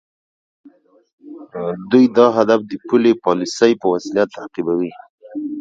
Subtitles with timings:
[1.91, 4.91] دوی دا هدف د پولي پالیسۍ په وسیله تعقیبوي.